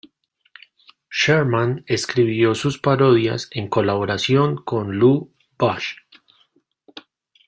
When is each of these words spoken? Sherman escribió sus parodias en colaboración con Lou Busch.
Sherman 1.11 1.83
escribió 1.85 2.55
sus 2.55 2.79
parodias 2.79 3.47
en 3.51 3.67
colaboración 3.67 4.55
con 4.63 4.97
Lou 4.97 5.31
Busch. 5.59 5.97